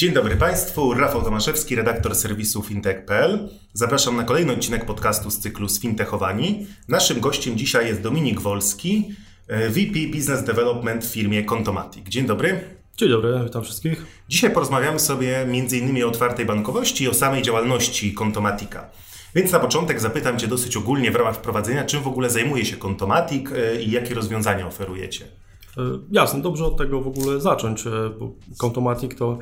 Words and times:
Dzień 0.00 0.12
dobry 0.12 0.36
Państwu, 0.36 0.94
Rafał 0.94 1.22
Tomaszewski, 1.22 1.74
redaktor 1.74 2.14
serwisu 2.14 2.62
fintech.pl. 2.62 3.48
Zapraszam 3.72 4.16
na 4.16 4.24
kolejny 4.24 4.52
odcinek 4.52 4.84
podcastu 4.84 5.30
z 5.30 5.38
cyklu 5.38 5.68
Sfintechowani. 5.68 6.66
Naszym 6.88 7.20
gościem 7.20 7.56
dzisiaj 7.56 7.86
jest 7.86 8.02
Dominik 8.02 8.40
Wolski, 8.40 9.14
e, 9.48 9.68
VP 9.68 9.98
Business 10.16 10.44
Development 10.44 11.04
w 11.04 11.12
firmie 11.12 11.44
Contomatic. 11.44 12.08
Dzień 12.08 12.26
dobry. 12.26 12.60
Dzień 12.96 13.08
dobry, 13.08 13.40
witam 13.44 13.62
wszystkich. 13.64 14.06
Dzisiaj 14.28 14.50
porozmawiamy 14.50 14.98
sobie 14.98 15.38
m.in. 15.40 16.04
o 16.04 16.08
otwartej 16.08 16.46
bankowości 16.46 17.04
i 17.04 17.08
o 17.08 17.14
samej 17.14 17.42
działalności 17.42 18.14
Contomatica. 18.14 18.90
Więc 19.34 19.52
na 19.52 19.60
początek 19.60 20.00
zapytam 20.00 20.38
Cię 20.38 20.48
dosyć 20.48 20.76
ogólnie 20.76 21.10
w 21.10 21.16
ramach 21.16 21.36
wprowadzenia, 21.36 21.84
czym 21.84 22.02
w 22.02 22.08
ogóle 22.08 22.30
zajmuje 22.30 22.64
się 22.64 22.76
Contomatic 22.76 23.52
e, 23.52 23.82
i 23.82 23.90
jakie 23.90 24.14
rozwiązania 24.14 24.66
oferujecie? 24.66 25.24
E, 25.76 25.82
jasne, 26.10 26.42
dobrze 26.42 26.64
od 26.64 26.76
tego 26.76 27.00
w 27.00 27.08
ogóle 27.08 27.40
zacząć, 27.40 27.84
bo 28.18 28.30
Contomatic 28.58 29.16
to 29.18 29.38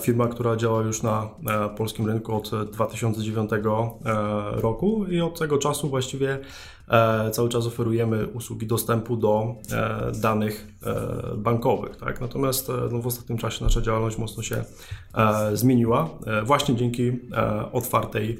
firma, 0.00 0.28
która 0.28 0.56
działa 0.56 0.82
już 0.82 1.02
na 1.02 1.28
e, 1.46 1.68
polskim 1.68 2.06
rynku 2.06 2.36
od 2.36 2.50
2009 2.72 3.50
e, 3.52 3.58
roku 4.60 5.06
i 5.06 5.20
od 5.20 5.38
tego 5.38 5.58
czasu 5.58 5.88
właściwie 5.88 6.38
cały 7.32 7.48
czas 7.48 7.66
oferujemy 7.66 8.26
usługi 8.26 8.66
dostępu 8.66 9.16
do 9.16 9.54
danych 10.20 10.68
bankowych. 11.36 11.96
Tak? 11.96 12.20
Natomiast 12.20 12.72
no, 12.90 12.98
w 12.98 13.06
ostatnim 13.06 13.38
czasie 13.38 13.64
nasza 13.64 13.80
działalność 13.80 14.18
mocno 14.18 14.42
się 14.42 14.64
zmieniła 15.52 16.08
właśnie 16.44 16.76
dzięki 16.76 17.12
otwartej, 17.72 18.38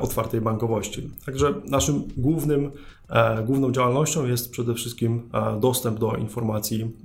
otwartej 0.00 0.40
bankowości. 0.40 1.10
Także 1.26 1.54
naszym 1.64 2.02
głównym, 2.16 2.70
główną 3.46 3.72
działalnością 3.72 4.26
jest 4.26 4.50
przede 4.50 4.74
wszystkim 4.74 5.30
dostęp 5.60 5.98
do 5.98 6.16
informacji 6.16 6.96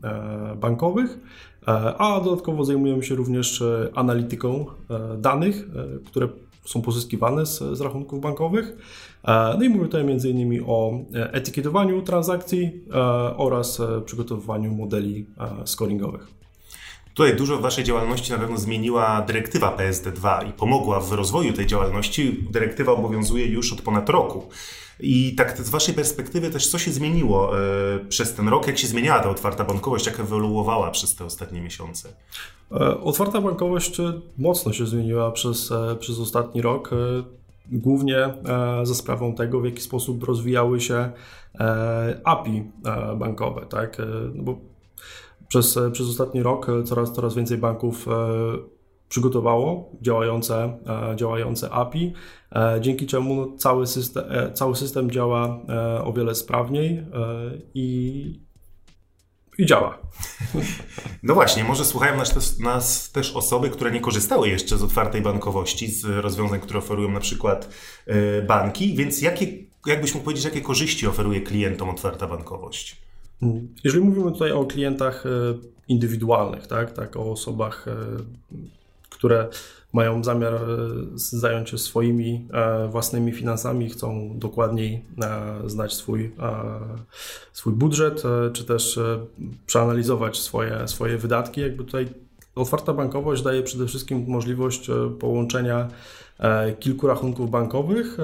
bankowych 0.58 1.20
E, 1.55 1.55
a 1.98 2.22
dodatkowo 2.24 2.66
zajmujemy 2.66 3.04
się 3.04 3.16
również 3.16 3.62
e, 3.62 3.90
analityką 3.96 4.66
e, 4.90 5.18
danych, 5.18 5.68
które 6.06 6.28
są 6.66 6.82
pozyskiwane 6.82 7.46
z, 7.46 7.60
z 7.60 7.82
rachunków 7.82 8.22
bankowych. 8.22 8.78
No 9.58 9.64
i 9.64 9.70
mówię 9.70 9.86
tutaj 9.86 10.02
m.in. 10.02 10.64
o 10.68 11.00
etykietowaniu 11.14 12.02
transakcji 12.02 12.72
oraz 13.38 13.82
przygotowywaniu 14.06 14.76
modeli 14.76 15.26
scoringowych. 15.66 16.28
Tutaj 17.16 17.36
dużo 17.36 17.58
w 17.58 17.62
Waszej 17.62 17.84
działalności 17.84 18.32
na 18.32 18.38
pewno 18.38 18.58
zmieniła 18.58 19.22
dyrektywa 19.22 19.78
PSD2 19.78 20.50
i 20.50 20.54
pomogła 20.54 21.00
w 21.00 21.12
rozwoju 21.12 21.54
tej 21.54 21.68
działalności. 21.68 22.46
Dyrektywa 22.52 22.92
obowiązuje 22.92 23.46
już 23.46 23.74
od 23.74 23.82
ponad 23.82 24.10
roku. 24.10 24.50
I 25.00 25.36
tak 25.36 25.58
z 25.58 25.70
Waszej 25.70 25.96
perspektywy 25.96 26.50
też 26.50 26.68
co 26.68 26.80
się 26.80 26.92
zmieniło 26.92 27.60
e, 27.60 28.00
przez 28.00 28.34
ten 28.34 28.48
rok? 28.48 28.68
Jak 28.68 28.78
się 28.78 28.88
zmieniała 28.88 29.20
ta 29.20 29.30
otwarta 29.30 29.64
bankowość? 29.64 30.06
Jak 30.06 30.20
ewoluowała 30.20 30.92
przez 30.92 31.16
te 31.16 31.26
ostatnie 31.26 31.62
miesiące? 31.62 32.10
E, 32.72 33.02
otwarta 33.02 33.42
bankowość 33.42 34.00
e, 34.00 34.14
mocno 34.38 34.74
się 34.74 34.86
zmieniła 34.86 35.32
przez, 35.32 35.74
przez 36.00 36.20
ostatni 36.20 36.62
rok. 36.62 36.90
Głównie 37.72 38.34
za 38.84 38.96
sprawą 38.96 39.36
tego, 39.36 39.62
w 39.62 39.66
jaki 39.66 39.82
sposób 39.82 40.24
rozwijały 40.24 40.82
się 40.82 41.12
API 42.24 42.64
bankowe. 43.18 43.66
Tak? 43.70 43.98
No 44.34 44.44
bo 44.44 44.75
przez, 45.48 45.80
przez 45.92 46.10
ostatni 46.10 46.44
rok 46.44 46.68
coraz, 46.86 47.14
coraz 47.14 47.36
więcej 47.36 47.58
banków 47.58 48.08
przygotowało 49.10 49.92
działające, 50.02 50.80
e, 51.12 51.16
działające 51.16 51.70
API, 51.70 52.14
e, 52.52 52.78
dzięki 52.82 53.06
czemu 53.08 53.36
no, 53.36 53.58
cały, 53.58 53.88
system, 53.88 54.24
e, 54.30 54.54
cały 54.54 54.76
system 54.76 55.12
działa 55.12 55.60
o 56.04 56.14
wiele 56.14 56.36
sprawniej 56.36 57.06
i, 57.74 58.40
i 59.58 59.66
działa. 59.66 59.98
No 61.24 61.34
właśnie, 61.34 61.64
może 61.64 61.86
słuchają 61.86 62.18
nas 62.18 62.34
też, 62.34 62.58
nas 62.60 63.12
też, 63.12 63.36
osoby, 63.36 63.70
które 63.70 63.92
nie 63.92 64.00
korzystały 64.00 64.50
jeszcze 64.50 64.78
z 64.78 64.84
otwartej 64.84 65.22
bankowości, 65.22 65.88
z 65.88 66.06
rozwiązań, 66.06 66.60
które 66.60 66.80
oferują 66.80 67.12
na 67.12 67.20
przykład 67.20 67.70
banki, 68.48 68.96
więc 68.96 69.22
jakie, 69.22 69.48
jakbyś 69.86 70.14
mógł 70.14 70.24
powiedzieć, 70.24 70.46
jakie 70.46 70.62
korzyści 70.62 71.08
oferuje 71.08 71.42
klientom 71.42 71.90
otwarta 71.90 72.28
bankowość? 72.28 73.05
Jeżeli 73.84 74.04
mówimy 74.04 74.32
tutaj 74.32 74.52
o 74.52 74.66
klientach 74.66 75.24
indywidualnych, 75.88 76.68
tak, 76.68 76.92
tak 76.92 77.16
o 77.16 77.32
osobach 77.32 77.86
które 79.16 79.50
mają 79.94 80.24
zamiar 80.24 80.54
e, 80.54 80.60
zająć 81.16 81.70
się 81.70 81.78
swoimi 81.78 82.48
e, 82.54 82.88
własnymi 82.88 83.32
finansami, 83.32 83.90
chcą 83.90 84.40
dokładniej 84.40 85.06
e, 85.22 85.70
znać 85.70 85.94
swój, 85.94 86.32
swój 87.54 87.74
budżet, 87.74 88.24
czy 88.54 88.66
też 88.66 89.00
przeanalizować 89.66 90.40
swoje, 90.40 90.88
swoje 90.88 91.18
wydatki. 91.18 91.62
Jakby 91.62 91.84
tutaj 91.84 92.08
otwarta 92.56 92.94
bankowość 92.94 93.42
daje 93.42 93.64
przede 93.64 93.88
wszystkim 93.88 94.26
możliwość 94.28 94.88
połączenia 95.20 95.88
kilku 96.80 97.08
rachunków 97.08 97.52
bankowych 97.52 98.18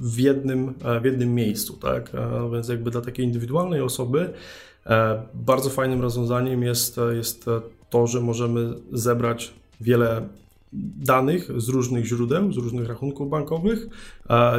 w 0.00 0.18
jednym, 0.18 0.74
w 1.00 1.04
jednym 1.04 1.34
miejscu. 1.34 1.76
Tak? 1.76 2.12
Więc 2.52 2.68
jakby 2.68 2.90
dla 2.90 3.00
takiej 3.00 3.26
indywidualnej 3.26 3.80
osoby 3.80 4.32
bardzo 5.34 5.70
fajnym 5.70 6.02
rozwiązaniem 6.02 6.62
jest, 6.62 7.00
jest 7.14 7.46
to, 7.90 8.06
że 8.06 8.20
możemy 8.20 8.74
zebrać 8.92 9.52
wiele 9.80 10.28
danych 10.96 11.60
z 11.60 11.68
różnych 11.68 12.04
źródeł, 12.04 12.52
z 12.52 12.56
różnych 12.56 12.88
rachunków 12.88 13.30
bankowych, 13.30 13.86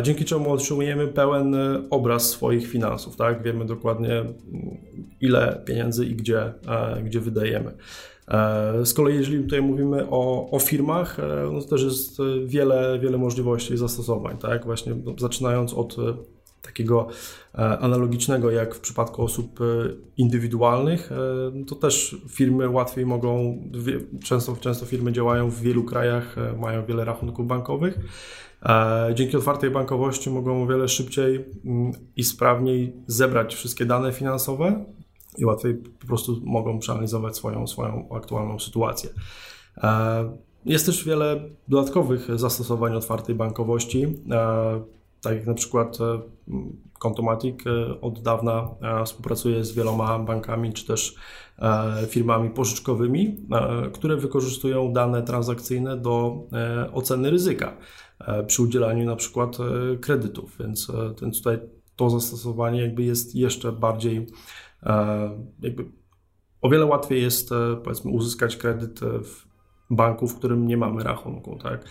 dzięki 0.03 0.25
czemu 0.25 0.51
otrzymujemy 0.51 1.07
pełen 1.07 1.55
obraz 1.89 2.29
swoich 2.29 2.67
finansów, 2.67 3.15
tak? 3.15 3.43
Wiemy 3.43 3.65
dokładnie 3.65 4.25
ile 5.21 5.61
pieniędzy 5.65 6.05
i 6.05 6.15
gdzie, 6.15 6.53
gdzie 7.03 7.19
wydajemy. 7.19 7.73
Z 8.83 8.93
kolei, 8.93 9.15
jeżeli 9.15 9.43
tutaj 9.43 9.61
mówimy 9.61 10.07
o, 10.09 10.51
o 10.51 10.59
firmach, 10.59 11.17
no 11.51 11.61
to 11.61 11.67
też 11.67 11.83
jest 11.83 12.17
wiele, 12.45 12.99
wiele 12.99 13.17
możliwości 13.17 13.77
zastosowań, 13.77 14.37
tak? 14.37 14.65
Właśnie 14.65 14.95
no, 15.05 15.13
zaczynając 15.17 15.73
od 15.73 15.95
takiego 16.63 17.07
e, 17.55 17.57
analogicznego 17.79 18.51
jak 18.51 18.75
w 18.75 18.79
przypadku 18.79 19.23
osób 19.23 19.61
e, 19.61 19.63
indywidualnych, 20.17 21.11
e, 21.11 21.15
no 21.53 21.65
to 21.65 21.75
też 21.75 22.15
firmy 22.29 22.69
łatwiej 22.69 23.05
mogą, 23.05 23.61
często, 24.23 24.55
często 24.59 24.85
firmy 24.85 25.11
działają 25.11 25.49
w 25.49 25.61
wielu 25.61 25.83
krajach, 25.83 26.35
mają 26.59 26.85
wiele 26.85 27.05
rachunków 27.05 27.47
bankowych. 27.47 27.99
Dzięki 29.13 29.37
otwartej 29.37 29.71
bankowości 29.71 30.29
mogą 30.29 30.63
o 30.63 30.67
wiele 30.67 30.87
szybciej 30.87 31.45
mm, 31.65 31.91
i 32.15 32.23
sprawniej 32.23 32.93
zebrać 33.07 33.55
wszystkie 33.55 33.85
dane 33.85 34.11
finansowe 34.11 34.85
i 35.37 35.45
łatwiej 35.45 35.75
po 35.75 36.07
prostu 36.07 36.41
mogą 36.43 36.79
przeanalizować 36.79 37.37
swoją, 37.37 37.67
swoją 37.67 38.09
aktualną 38.15 38.59
sytuację. 38.59 39.09
Jest 40.65 40.85
też 40.85 41.05
wiele 41.05 41.49
dodatkowych 41.67 42.39
zastosowań 42.39 42.95
otwartej 42.95 43.35
bankowości. 43.35 44.07
Tak 45.23 45.35
jak 45.35 45.47
na 45.47 45.53
przykład 45.53 45.97
e, 46.01 46.19
Contomatic 46.99 47.67
e, 47.67 48.01
od 48.01 48.21
dawna 48.21 48.69
e, 48.81 49.05
współpracuje 49.05 49.63
z 49.63 49.71
wieloma 49.71 50.19
bankami 50.19 50.73
czy 50.73 50.85
też 50.85 51.15
firmami 52.07 52.49
pożyczkowymi, 52.49 53.37
które 53.93 54.17
wykorzystują 54.17 54.93
dane 54.93 55.23
transakcyjne 55.23 55.97
do 55.97 56.43
oceny 56.93 57.29
ryzyka 57.29 57.77
przy 58.47 58.61
udzielaniu 58.61 59.05
na 59.05 59.15
przykład 59.15 59.57
kredytów. 60.01 60.57
Więc, 60.59 60.91
więc 61.21 61.37
tutaj 61.37 61.59
to 61.95 62.09
zastosowanie 62.09 62.81
jakby 62.81 63.03
jest 63.03 63.35
jeszcze 63.35 63.71
bardziej 63.71 64.27
jakby 65.61 65.85
o 66.61 66.69
wiele 66.69 66.85
łatwiej 66.85 67.21
jest 67.21 67.49
powiedzmy 67.83 68.11
uzyskać 68.11 68.57
kredyt 68.57 68.99
w 68.99 69.45
banku, 69.89 70.27
w 70.27 70.35
którym 70.37 70.67
nie 70.67 70.77
mamy 70.77 71.03
rachunku, 71.03 71.59
tak? 71.63 71.85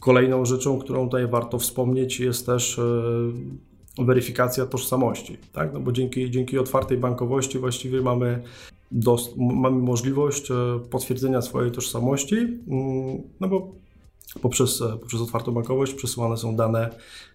Kolejną 0.00 0.44
rzeczą, 0.44 0.78
którą 0.78 1.04
tutaj 1.04 1.26
warto 1.26 1.58
wspomnieć, 1.58 2.20
jest 2.20 2.46
też 2.46 2.78
e, 2.78 2.82
weryfikacja 4.04 4.66
tożsamości, 4.66 5.38
tak? 5.52 5.72
no 5.72 5.80
bo 5.80 5.92
dzięki, 5.92 6.30
dzięki 6.30 6.58
otwartej 6.58 6.98
bankowości 6.98 7.58
właściwie 7.58 8.00
mamy, 8.00 8.42
mamy 9.36 9.78
możliwość 9.78 10.50
e, 10.50 10.54
potwierdzenia 10.90 11.42
swojej 11.42 11.72
tożsamości, 11.72 12.36
mm, 12.36 13.22
no 13.40 13.48
bo 13.48 13.72
poprzez, 14.42 14.82
poprzez 15.00 15.20
otwartą 15.20 15.52
bankowość 15.52 15.94
przesyłane 15.94 16.36
są 16.36 16.56
dane 16.56 16.90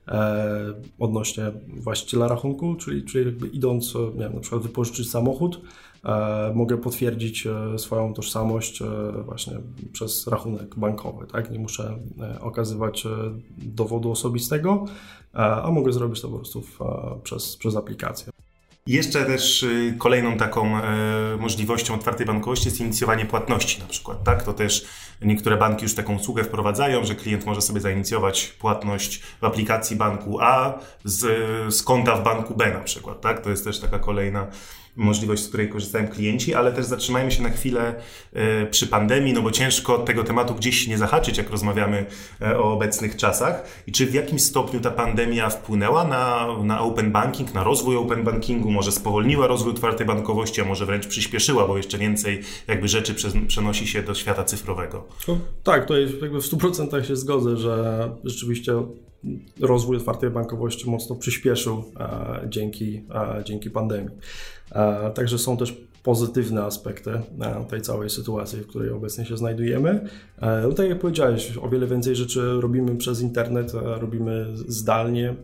e, 0.08 0.74
odnośnie 1.00 1.52
właściciela 1.68 2.28
rachunku, 2.28 2.76
czyli, 2.76 3.04
czyli 3.04 3.26
jakby 3.26 3.48
idąc, 3.48 3.96
nie 3.96 4.24
wiem, 4.24 4.34
na 4.34 4.40
przykład 4.40 4.62
wypożyczyć 4.62 5.10
samochód, 5.10 5.62
e, 6.06 6.52
mogę 6.56 6.78
potwierdzić 6.78 7.48
e, 7.48 7.80
swoją 7.80 8.14
tożsamość 8.14 8.82
e, 8.82 8.86
właśnie 9.26 9.54
przez 9.92 10.28
rachunek 10.28 10.76
bankowy, 10.76 11.28
tak? 11.28 11.52
Nie 11.52 11.60
muszę 11.60 12.00
e, 12.20 12.42
okazywać 12.42 13.08
dowodu 13.58 14.12
osobistego, 14.12 14.86
a 15.34 15.72
mogę 15.72 15.94
zrobić 15.94 16.22
to 16.22 16.28
po 16.28 16.38
prostu 16.38 16.62
w, 16.62 16.80
przez, 17.24 17.58
przez 17.58 17.76
aplikację. 17.76 18.43
Jeszcze 18.88 19.26
też 19.26 19.64
y, 19.64 19.96
kolejną 19.98 20.38
taką 20.38 20.78
e, 20.78 21.38
możliwością 21.40 21.96
otwartej 21.96 22.26
bankowości 22.26 22.68
jest 22.68 22.80
inicjowanie 22.80 23.26
płatności 23.26 23.82
na 23.82 23.88
przykład, 23.88 24.24
tak? 24.24 24.44
To 24.44 24.54
też 24.54 24.86
niektóre 25.22 25.58
banki 25.58 25.84
już 25.84 25.96
taką 25.96 26.16
usługę 26.16 26.44
wprowadzają, 26.44 27.06
że 27.06 27.16
klient 27.16 27.46
może 27.46 27.62
sobie 27.62 27.82
zainicjować 27.82 28.48
płatność 28.48 29.22
w 29.42 29.44
aplikacji 29.44 29.96
banku 29.96 30.40
A 30.42 30.80
z, 31.04 31.22
z 31.76 31.84
konta 31.84 32.16
w 32.16 32.24
banku 32.24 32.56
B 32.56 32.74
na 32.74 32.80
przykład, 32.80 33.22
tak? 33.22 33.42
To 33.42 33.50
jest 33.50 33.64
też 33.64 33.80
taka 33.80 34.00
kolejna 34.00 34.48
możliwość, 34.96 35.44
z 35.44 35.48
której 35.48 35.70
korzystają 35.70 36.08
klienci, 36.08 36.56
ale 36.56 36.72
też 36.72 36.86
zatrzymajmy 36.86 37.32
się 37.32 37.44
na 37.44 37.50
chwilę 37.50 37.96
e, 38.34 38.66
przy 38.66 38.88
pandemii, 38.88 39.34
no 39.34 39.42
bo 39.42 39.52
ciężko 39.52 40.00
tego 40.00 40.24
tematu 40.24 40.56
gdzieś 40.56 40.88
nie 40.88 40.98
zahaczyć, 40.98 41.38
jak 41.38 41.50
rozmawiamy 41.50 42.06
e, 42.42 42.60
o 42.60 42.74
obecnych 42.74 43.16
czasach. 43.16 43.84
I 43.88 43.92
czy 43.92 44.06
w 44.06 44.14
jakim 44.14 44.40
stopniu 44.40 44.80
ta 44.80 44.92
pandemia 44.92 45.50
wpłynęła 45.50 46.04
na, 46.04 46.48
na 46.64 46.82
open 46.82 47.12
banking, 47.12 47.54
na 47.54 47.64
rozwój 47.64 47.96
open 47.96 48.24
bankingu, 48.24 48.72
może 48.72 48.92
spowolniła 48.92 49.48
rozwój 49.48 49.72
otwartej 49.72 50.08
bankowości, 50.08 50.62
a 50.62 50.66
może 50.66 50.86
wręcz 50.86 51.08
przyspieszyła, 51.08 51.68
bo 51.68 51.78
jeszcze 51.78 51.98
więcej 51.98 52.42
jakby 52.68 52.88
rzeczy 52.88 53.16
przenosi 53.48 53.88
się 53.88 54.04
do 54.04 54.14
świata 54.14 54.44
cyfrowego? 54.44 55.08
Tak, 55.64 55.86
to 55.86 55.98
jakby 55.98 56.42
w 56.42 56.46
100% 56.46 57.04
się 57.04 57.16
zgodzę, 57.16 57.58
że 57.58 58.10
rzeczywiście 58.24 58.74
rozwój 59.60 59.98
otwartej 59.98 60.30
bankowości 60.30 60.90
mocno 60.90 61.16
przyspieszył 61.16 61.84
e, 62.00 62.48
dzięki, 62.50 63.02
e, 63.16 63.44
dzięki 63.44 63.70
pandemii. 63.70 64.16
E, 64.72 65.12
także 65.12 65.38
są 65.38 65.58
też 65.58 65.78
pozytywne 66.04 66.64
aspekty 66.64 67.12
tej 67.70 67.82
całej 67.82 68.10
sytuacji, 68.10 68.60
w 68.60 68.68
której 68.68 68.90
obecnie 68.90 69.26
się 69.26 69.38
znajdujemy. 69.38 70.10
No 70.42 70.74
tak 70.74 70.90
jak 70.90 71.00
powiedziałeś, 71.00 71.58
o 71.62 71.70
wiele 71.70 71.88
więcej 71.88 72.16
rzeczy 72.16 72.62
robimy 72.62 72.96
przez 72.96 73.22
internet, 73.22 73.72
robimy 73.74 74.48
zdalnie. 74.56 75.36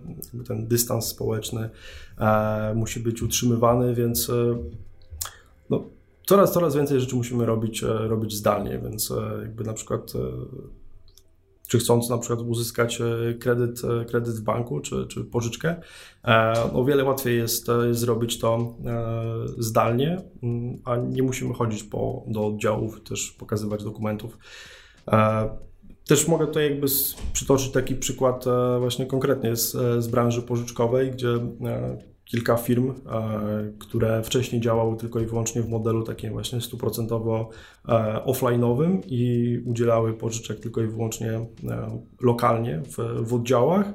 Ten 0.47 0.67
dystans 0.67 1.07
społeczny 1.07 1.69
musi 2.75 2.99
być 2.99 3.21
utrzymywany, 3.21 3.95
więc 3.95 4.31
no, 5.69 5.83
coraz, 6.25 6.53
coraz 6.53 6.75
więcej 6.75 6.99
rzeczy 6.99 7.15
musimy 7.15 7.45
robić, 7.45 7.81
robić 7.81 8.35
zdalnie, 8.35 8.79
więc 8.83 9.13
jakby 9.41 9.63
na 9.63 9.73
przykład 9.73 10.13
czy 11.69 11.79
chcąc 11.79 12.09
na 12.09 12.17
przykład 12.17 12.41
uzyskać 12.41 13.01
e, 13.01 13.33
kredyt, 13.33 13.81
e, 13.83 14.05
kredyt 14.05 14.35
w 14.35 14.41
banku 14.41 14.79
czy, 14.79 15.07
czy 15.07 15.23
pożyczkę, 15.23 15.75
e, 16.27 16.53
o 16.73 16.85
wiele 16.85 17.03
łatwiej 17.03 17.37
jest, 17.37 17.67
zrobić 17.91 18.39
to 18.39 18.77
zdalnie, 19.57 20.21
mm, 20.43 20.77
a 20.85 20.95
nie 20.95 21.23
musimy 21.23 21.53
chodzić 21.53 21.83
po, 21.83 22.23
do 22.27 22.47
oddziałów, 22.47 23.03
też 23.03 23.31
pokazywać 23.31 23.83
dokumentów. 23.83 24.37
Też 26.07 26.27
mogę 26.27 26.47
tutaj 26.47 26.63
jakby 26.63 26.87
przytoczyć 27.33 27.71
taki 27.71 27.95
przykład 27.95 28.45
właśnie 28.79 29.05
konkretnie 29.05 29.55
z, 29.55 29.71
z 30.03 30.07
branży 30.07 30.41
pożyczkowej, 30.41 31.11
gdzie 31.11 31.27
kilka 32.31 32.57
firm, 32.57 32.89
e, 32.89 32.93
które 33.79 34.23
wcześniej 34.23 34.61
działały 34.61 34.97
tylko 34.97 35.19
i 35.19 35.25
wyłącznie 35.25 35.61
w 35.61 35.69
modelu 35.69 36.03
takim 36.03 36.31
właśnie 36.31 36.61
stuprocentowo 36.61 37.49
e, 37.87 37.91
offline'owym 38.25 39.01
i 39.07 39.57
udzielały 39.65 40.13
pożyczek 40.13 40.59
tylko 40.59 40.81
i 40.81 40.87
wyłącznie 40.87 41.31
e, 41.31 41.45
lokalnie 42.21 42.81
w, 42.85 42.97
w 43.27 43.33
oddziałach. 43.33 43.93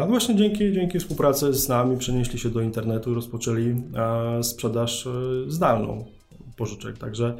No 0.00 0.06
właśnie 0.06 0.36
dzięki, 0.36 0.72
dzięki 0.72 0.98
współpracy 0.98 1.54
z 1.54 1.68
nami 1.68 1.96
przenieśli 1.96 2.38
się 2.38 2.50
do 2.50 2.60
internetu 2.60 3.12
i 3.12 3.14
rozpoczęli 3.14 3.82
sprzedaż 4.42 5.08
zdalną 5.46 6.04
pożyczek. 6.56 6.98
Także 6.98 7.36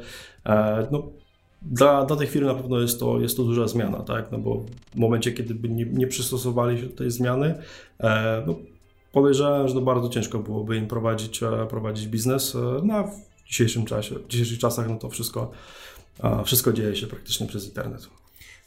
no, 0.91 1.11
dla, 1.61 2.05
dla 2.05 2.15
tych 2.15 2.29
firm 2.29 2.45
na 2.45 2.55
pewno 2.55 2.79
jest 2.79 2.99
to, 2.99 3.19
jest 3.19 3.37
to 3.37 3.43
duża 3.43 3.67
zmiana, 3.67 3.99
tak? 3.99 4.31
no 4.31 4.37
bo 4.37 4.65
w 4.91 4.95
momencie, 4.95 5.31
kiedy 5.31 5.55
by 5.55 5.69
nie, 5.69 5.85
nie 5.85 6.07
przystosowali 6.07 6.79
się 6.79 6.85
do 6.85 6.95
tej 6.95 7.11
zmiany, 7.11 7.55
no, 8.47 8.55
podejrzewam, 9.21 9.67
że 9.67 9.73
to 9.73 9.81
bardzo 9.81 10.09
ciężko 10.09 10.39
byłoby 10.39 10.77
im 10.77 10.87
prowadzić, 10.87 11.43
e, 11.43 11.67
prowadzić 11.69 12.07
biznes. 12.07 12.55
E, 12.55 12.59
no, 12.83 13.03
w 13.03 13.47
dzisiejszym 13.47 13.85
czasie, 13.85 14.15
w 14.15 14.27
dzisiejszych 14.27 14.59
czasach, 14.59 14.89
no 14.89 14.95
to 14.95 15.09
wszystko, 15.09 15.51
wszystko 16.45 16.73
dzieje 16.73 16.95
się 16.95 17.07
praktycznie 17.07 17.47
przez 17.47 17.67
internet. 17.67 18.09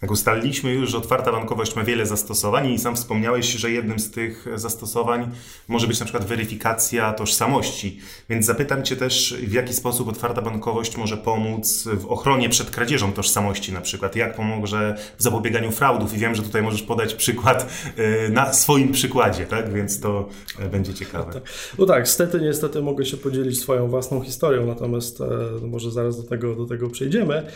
Jak 0.03 0.11
ustaliliśmy 0.11 0.73
już, 0.73 0.91
że 0.91 0.99
otwarta 0.99 1.33
bankowość 1.33 1.77
ma 1.77 1.85
wiele 1.85 2.07
zastosowań 2.07 2.69
i 2.69 2.79
sam 2.79 2.97
wspomniałeś, 2.97 3.47
że 3.47 3.71
jednym 3.71 3.99
z 3.99 4.11
tych 4.11 4.47
zastosowań 4.55 5.31
może 5.69 5.87
być 5.87 6.01
na 6.01 6.07
przykład 6.07 6.27
weryfikacja 6.27 7.13
tożsamości. 7.13 8.01
Więc 8.29 8.47
zapytam 8.47 8.83
Cię 8.83 8.97
też, 8.97 9.35
w 9.43 9.53
jaki 9.53 9.75
sposób 9.75 10.09
otwarta 10.09 10.43
bankowość 10.43 10.97
może 10.97 11.17
pomóc 11.17 11.89
w 11.93 12.07
ochronie 12.07 12.49
przed 12.49 12.71
kradzieżą 12.71 13.13
tożsamości 13.13 13.73
na 13.73 13.81
przykład, 13.81 14.17
jak 14.17 14.37
pomoże 14.37 14.97
w 15.19 15.23
zapobieganiu 15.23 15.71
fraudów 15.71 16.15
i 16.15 16.19
wiem, 16.19 16.35
że 16.35 16.43
tutaj 16.43 16.63
możesz 16.63 16.83
podać 16.83 17.15
przykład 17.15 17.67
e, 17.97 18.29
na 18.29 18.53
swoim 18.53 18.93
przykładzie, 18.93 19.47
tak? 19.47 19.73
Więc 19.73 20.01
to 20.01 20.29
e, 20.59 20.69
będzie 20.69 20.95
ciekawe. 20.95 21.27
No 21.27 21.33
tak, 21.33 21.43
no 21.79 21.87
tak 21.87 22.09
stety, 22.09 22.41
niestety 22.41 22.83
mogę 22.83 23.05
się 23.05 23.17
podzielić 23.17 23.61
swoją 23.61 23.89
własną 23.89 24.21
historią, 24.21 24.67
natomiast 24.67 25.21
e, 25.21 25.27
może 25.63 25.91
zaraz 25.91 26.23
do 26.23 26.29
tego, 26.29 26.55
do 26.55 26.67
tego 26.67 26.91
przejdziemy. 26.91 27.47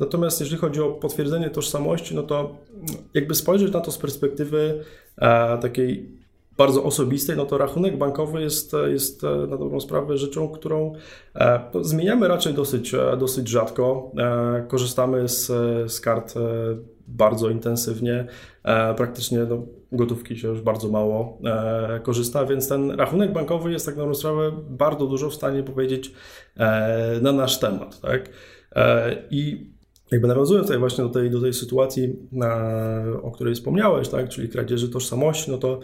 Natomiast 0.00 0.40
jeżeli 0.40 0.60
chodzi 0.60 0.80
o 0.80 0.88
potwierdzenie 0.88 1.27
potwierdzenie 1.28 1.50
tożsamości, 1.50 2.14
no 2.14 2.22
to 2.22 2.56
jakby 3.14 3.34
spojrzeć 3.34 3.72
na 3.72 3.80
to 3.80 3.92
z 3.92 3.98
perspektywy 3.98 4.84
e, 5.18 5.58
takiej 5.58 6.18
bardzo 6.56 6.84
osobistej, 6.84 7.36
no 7.36 7.46
to 7.46 7.58
rachunek 7.58 7.98
bankowy 7.98 8.42
jest, 8.42 8.72
jest 8.86 9.24
e, 9.24 9.46
na 9.46 9.56
dobrą 9.56 9.80
sprawę 9.80 10.18
rzeczą, 10.18 10.48
którą 10.48 10.92
e, 11.34 11.60
zmieniamy 11.80 12.28
raczej 12.28 12.54
dosyć, 12.54 12.94
e, 12.94 13.16
dosyć 13.16 13.48
rzadko. 13.48 14.12
E, 14.18 14.66
korzystamy 14.68 15.28
z, 15.28 15.46
z 15.92 16.00
kart 16.00 16.36
e, 16.36 16.40
bardzo 17.08 17.50
intensywnie, 17.50 18.26
praktycznie 18.96 19.38
no, 19.38 19.62
gotówki 19.92 20.36
się 20.36 20.48
już 20.48 20.60
bardzo 20.60 20.88
mało 20.88 21.38
korzysta, 22.02 22.44
więc 22.44 22.68
ten 22.68 22.90
rachunek 22.90 23.32
bankowy 23.32 23.72
jest 23.72 23.86
tak 23.86 23.96
na 23.96 24.00
dobrą 24.00 24.14
sprawę 24.14 24.52
bardzo 24.70 25.06
dużo 25.06 25.30
w 25.30 25.34
stanie 25.34 25.62
powiedzieć 25.62 26.12
na 27.22 27.32
nasz 27.32 27.58
temat. 27.58 28.00
Tak? 28.00 28.30
I 29.30 29.70
jakby 30.10 30.28
nawiązując 30.28 30.66
tutaj 30.66 30.78
właśnie 30.78 31.04
do 31.04 31.10
tej, 31.10 31.30
do 31.30 31.40
tej 31.40 31.52
sytuacji, 31.52 32.16
o 33.22 33.30
której 33.30 33.54
wspomniałeś, 33.54 34.08
tak, 34.08 34.28
czyli 34.28 34.48
kradzieży 34.48 34.88
tożsamości, 34.88 35.50
no 35.50 35.58
to 35.58 35.80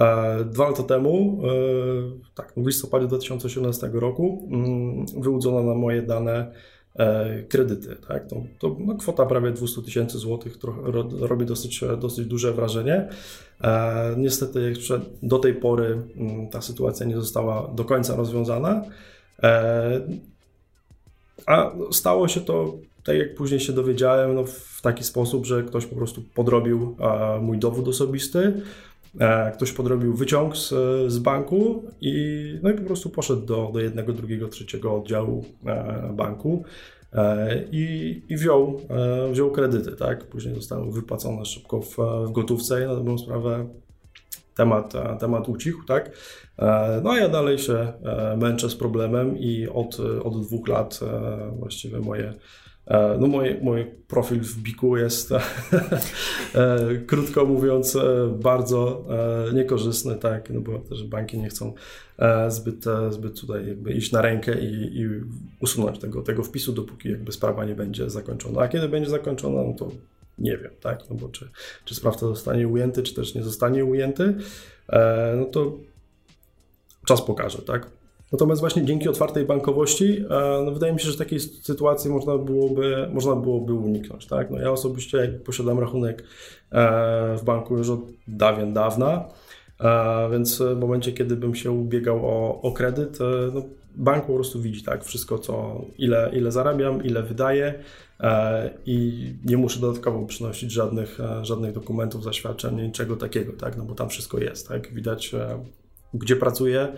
e, 0.00 0.44
dwa 0.44 0.68
lata 0.68 0.82
temu, 0.82 1.42
e, 1.44 1.48
tak, 2.34 2.52
w 2.56 2.66
listopadzie 2.66 3.06
2018 3.06 3.90
roku, 3.92 4.48
mm, 4.52 5.06
wyłudzono 5.22 5.62
na 5.62 5.74
moje 5.74 6.02
dane 6.02 6.52
e, 6.94 7.42
kredyty. 7.42 7.96
Tak? 8.08 8.26
To, 8.26 8.36
to 8.58 8.76
no, 8.80 8.94
kwota 8.94 9.26
prawie 9.26 9.50
200 9.50 9.82
tysięcy 9.82 10.18
złotych 10.18 10.58
robi 11.20 11.46
dosyć, 11.46 11.80
dosyć 12.00 12.26
duże 12.26 12.52
wrażenie. 12.52 13.08
Niestety 14.16 14.68
jeszcze 14.68 15.00
do 15.22 15.38
tej 15.38 15.54
pory 15.54 16.02
mm, 16.16 16.48
ta 16.48 16.62
sytuacja 16.62 17.06
nie 17.06 17.16
została 17.16 17.70
do 17.74 17.84
końca 17.84 18.16
rozwiązana. 18.16 18.82
A 21.46 21.72
stało 21.90 22.28
się 22.28 22.40
to 22.40 22.74
tak 23.06 23.16
jak 23.16 23.34
później 23.34 23.60
się 23.60 23.72
dowiedziałem, 23.72 24.34
no 24.34 24.44
w 24.44 24.80
taki 24.82 25.04
sposób, 25.04 25.46
że 25.46 25.62
ktoś 25.62 25.86
po 25.86 25.96
prostu 25.96 26.22
podrobił 26.34 26.96
mój 27.40 27.58
dowód 27.58 27.88
osobisty, 27.88 28.52
e, 29.20 29.52
ktoś 29.52 29.72
podrobił 29.72 30.14
wyciąg 30.14 30.56
z, 30.56 30.68
z 31.12 31.18
banku 31.18 31.84
i, 32.00 32.58
no 32.62 32.70
i 32.70 32.74
po 32.74 32.82
prostu 32.82 33.10
poszedł 33.10 33.46
do, 33.46 33.70
do 33.72 33.80
jednego, 33.80 34.12
drugiego, 34.12 34.48
trzeciego 34.48 34.96
oddziału 34.96 35.44
e, 35.66 36.10
banku 36.14 36.64
e, 37.12 37.64
i, 37.72 38.22
i 38.28 38.36
wziął, 38.36 38.80
wziął 39.32 39.50
kredyty, 39.50 39.92
tak? 39.96 40.26
Później 40.26 40.54
zostały 40.54 40.92
wypłacone 40.92 41.44
szybko 41.44 41.80
w, 41.80 41.96
w 42.26 42.32
gotówce 42.32 42.82
i 42.82 42.86
na 42.86 42.94
dobrą 42.94 43.18
sprawę 43.18 43.66
temat, 44.56 44.92
temat 45.20 45.48
ucichł, 45.48 45.84
tak? 45.84 46.10
No 47.02 47.10
a 47.10 47.18
ja 47.18 47.28
dalej 47.28 47.58
się 47.58 47.92
męczę 48.36 48.70
z 48.70 48.74
problemem 48.74 49.38
i 49.38 49.68
od, 49.68 50.00
od 50.00 50.42
dwóch 50.42 50.68
lat 50.68 51.00
właściwie 51.58 51.98
moje 51.98 52.34
E, 52.86 53.18
no 53.20 53.26
mój, 53.26 53.56
mój 53.62 53.86
profil 54.08 54.40
w 54.40 54.58
Biku 54.58 54.96
jest, 54.96 55.32
e, 55.32 55.38
krótko 57.06 57.44
mówiąc, 57.44 57.96
e, 57.96 58.28
bardzo 58.42 59.04
niekorzystny, 59.54 60.16
tak, 60.16 60.50
no 60.50 60.60
bo 60.60 60.78
też 60.78 61.04
banki 61.04 61.38
nie 61.38 61.48
chcą 61.48 61.72
zbyt, 62.48 62.84
zbyt 63.10 63.40
tutaj 63.40 63.68
jakby 63.68 63.92
iść 63.92 64.12
na 64.12 64.22
rękę 64.22 64.60
i, 64.60 65.00
i 65.00 65.06
usunąć 65.60 65.98
tego, 65.98 66.22
tego 66.22 66.42
wpisu, 66.42 66.72
dopóki 66.72 67.10
jakby 67.10 67.32
sprawa 67.32 67.64
nie 67.64 67.74
będzie 67.74 68.10
zakończona. 68.10 68.60
A 68.60 68.68
kiedy 68.68 68.88
będzie 68.88 69.10
zakończona, 69.10 69.62
no 69.62 69.72
to 69.72 69.90
nie 70.38 70.58
wiem, 70.58 70.70
tak, 70.80 71.00
no 71.10 71.16
bo 71.16 71.28
czy, 71.28 71.50
czy 71.84 71.94
sprawca 71.94 72.26
zostanie 72.26 72.68
ujęty, 72.68 73.02
czy 73.02 73.14
też 73.14 73.34
nie 73.34 73.42
zostanie 73.42 73.84
ujęty, 73.84 74.34
no 75.36 75.44
to 75.44 75.72
czas 77.06 77.22
pokaże, 77.22 77.62
tak. 77.62 77.90
Natomiast 78.32 78.60
właśnie 78.60 78.84
dzięki 78.84 79.08
otwartej 79.08 79.44
bankowości, 79.44 80.24
no 80.64 80.72
wydaje 80.72 80.92
mi 80.92 81.00
się, 81.00 81.10
że 81.10 81.18
takiej 81.18 81.40
sytuacji 81.40 82.10
można 82.10 82.38
byłoby, 82.38 83.08
można 83.12 83.36
byłoby 83.36 83.74
uniknąć. 83.74 84.26
Tak? 84.26 84.50
No 84.50 84.58
ja 84.58 84.70
osobiście 84.70 85.40
posiadam 85.44 85.78
rachunek 85.78 86.24
w 87.36 87.40
banku 87.44 87.78
już 87.78 87.90
od 87.90 88.00
dawien 88.28 88.72
dawna, 88.72 89.28
więc 90.30 90.62
w 90.62 90.80
momencie, 90.80 91.12
kiedy 91.12 91.36
bym 91.36 91.54
się 91.54 91.70
ubiegał 91.70 92.26
o, 92.26 92.62
o 92.62 92.72
kredyt, 92.72 93.18
no 93.54 93.62
bank 93.96 94.26
po 94.26 94.34
prostu 94.34 94.60
widzi 94.60 94.82
tak 94.82 95.04
wszystko, 95.04 95.38
co, 95.38 95.84
ile, 95.98 96.30
ile 96.32 96.52
zarabiam, 96.52 97.04
ile 97.04 97.22
wydaję 97.22 97.74
e, 98.20 98.70
i 98.86 99.26
nie 99.44 99.56
muszę 99.56 99.80
dodatkowo 99.80 100.26
przynosić 100.26 100.72
żadnych, 100.72 101.20
e, 101.20 101.44
żadnych 101.44 101.72
dokumentów, 101.72 102.24
zaświadczeń, 102.24 102.80
niczego 102.82 103.16
takiego, 103.16 103.52
tak, 103.52 103.76
no 103.76 103.84
bo 103.84 103.94
tam 103.94 104.08
wszystko 104.08 104.38
jest, 104.38 104.68
tak, 104.68 104.94
widać 104.94 105.34
e, 105.34 105.64
gdzie 106.14 106.36
pracuję, 106.36 106.88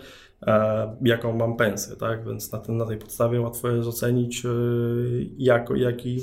jaką 1.01 1.37
mam 1.37 1.57
pensję, 1.57 1.95
tak, 1.95 2.25
więc 2.25 2.51
na, 2.51 2.59
ten, 2.59 2.77
na 2.77 2.85
tej 2.85 2.97
podstawie 2.97 3.41
łatwo 3.41 3.69
jest 3.69 3.87
ocenić 3.87 4.43
jako, 5.37 5.75
jaki, 5.75 6.19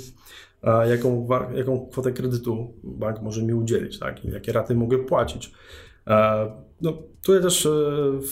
jaką, 0.91 1.29
jaką 1.55 1.87
kwotę 1.91 2.13
kredytu 2.13 2.75
bank 2.85 3.23
może 3.23 3.43
mi 3.43 3.55
udzielić, 3.55 3.99
tak, 3.99 4.25
jakie 4.25 4.53
raty 4.53 4.75
mogę 4.75 4.99
płacić. 4.99 5.53
No, 6.81 6.93
tutaj 7.23 7.43
też 7.43 7.67
e, 7.67 7.71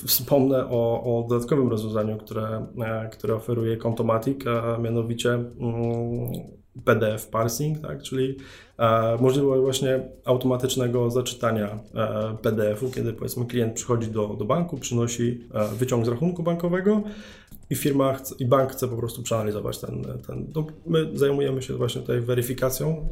wspomnę 0.06 0.66
o, 0.70 1.02
o 1.04 1.26
dodatkowym 1.28 1.68
rozwiązaniu, 1.68 2.18
które, 2.18 2.66
e, 2.78 3.08
które 3.08 3.34
oferuje 3.34 3.76
Contomatic, 3.76 4.46
a 4.46 4.78
mianowicie 4.78 5.30
mm, 5.30 5.52
PDF 6.84 7.26
parsing, 7.26 7.78
tak, 7.78 8.02
czyli 8.02 8.36
e, 8.78 9.16
możliwość 9.20 9.62
właśnie 9.62 10.08
automatycznego 10.24 11.10
zaczytania 11.10 11.78
PDF-u, 12.42 12.90
kiedy 12.90 13.12
powiedzmy 13.12 13.46
klient 13.46 13.74
przychodzi 13.74 14.10
do, 14.10 14.28
do 14.28 14.44
banku, 14.44 14.76
przynosi 14.76 15.48
wyciąg 15.78 16.04
z 16.04 16.08
rachunku 16.08 16.42
bankowego 16.42 17.02
i 17.70 17.74
firma 17.74 18.14
chce, 18.14 18.34
i 18.38 18.46
bank 18.46 18.72
chce 18.72 18.88
po 18.88 18.96
prostu 18.96 19.22
przeanalizować 19.22 19.78
ten. 19.78 20.04
ten 20.26 20.52
no 20.54 20.66
my 20.86 21.10
zajmujemy 21.14 21.62
się 21.62 21.74
właśnie 21.74 22.00
tutaj 22.00 22.20
weryfikacją 22.20 23.08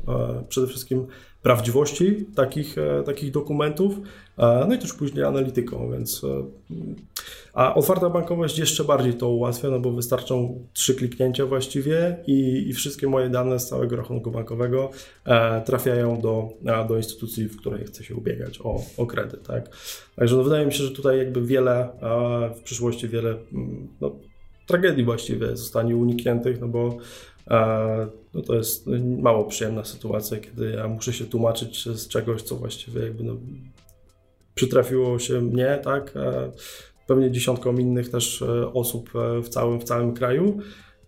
przede 0.48 0.66
wszystkim 0.66 1.06
prawdziwości 1.42 2.26
takich, 2.36 2.76
takich 3.06 3.30
dokumentów, 3.30 3.94
no 4.38 4.74
i 4.74 4.78
też 4.78 4.92
później 4.92 5.24
analityką, 5.24 5.90
więc 5.90 6.22
a 7.52 7.74
otwarta 7.74 8.10
bankowość 8.10 8.58
jeszcze 8.58 8.84
bardziej 8.84 9.14
to 9.14 9.28
ułatwia, 9.28 9.68
no 9.70 9.80
bo 9.80 9.92
wystarczą 9.92 10.64
trzy 10.72 10.94
kliknięcia 10.94 11.46
właściwie 11.46 12.16
i, 12.26 12.68
i 12.68 12.72
wszystkie 12.72 13.06
moje 13.06 13.28
dane 13.28 13.60
z 13.60 13.68
całego 13.68 13.96
rachunku 13.96 14.30
bankowego 14.30 14.90
e, 15.24 15.60
trafiają 15.60 16.20
do, 16.20 16.48
do 16.88 16.96
instytucji, 16.96 17.48
w 17.48 17.56
której 17.56 17.84
chcę 17.84 18.04
się 18.04 18.14
ubiegać 18.14 18.60
o, 18.64 18.80
o 18.96 19.06
kredyt, 19.06 19.46
tak. 19.46 19.76
Także 20.16 20.36
no, 20.36 20.42
wydaje 20.42 20.66
mi 20.66 20.72
się, 20.72 20.84
że 20.84 20.90
tutaj 20.90 21.18
jakby 21.18 21.46
wiele, 21.46 21.88
w 22.56 22.62
przyszłości 22.62 23.08
wiele 23.08 23.34
no, 24.00 24.16
tragedii 24.66 25.04
właściwie 25.04 25.56
zostanie 25.56 25.96
unikniętych, 25.96 26.60
no 26.60 26.68
bo 26.68 26.98
no 28.34 28.42
to 28.46 28.54
jest 28.54 28.86
mało 29.20 29.44
przyjemna 29.44 29.84
sytuacja, 29.84 30.38
kiedy 30.38 30.70
ja 30.70 30.88
muszę 30.88 31.12
się 31.12 31.24
tłumaczyć 31.24 31.84
z 31.88 32.08
czegoś, 32.08 32.42
co 32.42 32.56
właściwie 32.56 33.00
jakby 33.00 33.24
no, 33.24 33.36
przytrafiło 34.54 35.18
się 35.18 35.40
mnie, 35.40 35.78
tak, 35.84 36.14
pewnie 37.06 37.30
dziesiątkom 37.30 37.80
innych 37.80 38.10
też 38.10 38.42
e, 38.42 38.72
osób 38.72 39.10
e, 39.16 39.42
w 39.42 39.48
całym, 39.48 39.80
w 39.80 39.84
całym 39.84 40.14
kraju, 40.14 40.58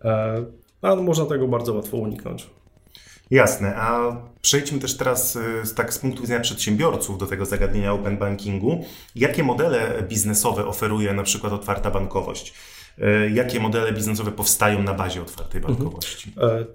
e, 0.03 0.45
a 0.81 0.95
można 0.95 1.25
tego 1.25 1.47
bardzo 1.47 1.73
łatwo 1.73 1.97
uniknąć. 1.97 2.49
Jasne, 3.31 3.75
a 3.75 4.15
przejdźmy 4.41 4.79
też 4.79 4.97
teraz 4.97 5.37
tak 5.75 5.93
z 5.93 5.99
punktu 5.99 6.21
widzenia 6.21 6.39
przedsiębiorców 6.39 7.17
do 7.17 7.25
tego 7.25 7.45
zagadnienia 7.45 7.93
open 7.93 8.17
bankingu. 8.17 8.85
Jakie 9.15 9.43
modele 9.43 10.03
biznesowe 10.09 10.65
oferuje 10.65 11.13
na 11.13 11.23
przykład 11.23 11.53
otwarta 11.53 11.91
bankowość? 11.91 12.53
Jakie 13.33 13.59
modele 13.59 13.93
biznesowe 13.93 14.31
powstają 14.31 14.83
na 14.83 14.93
bazie 14.93 15.21
otwartej 15.21 15.61
mhm. 15.61 15.77
bankowości? 15.77 16.31
Mhm. 16.37 16.65